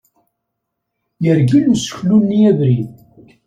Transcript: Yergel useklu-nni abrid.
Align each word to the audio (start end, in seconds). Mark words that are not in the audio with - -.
Yergel 1.23 1.65
useklu-nni 1.73 2.39
abrid. 2.49 2.93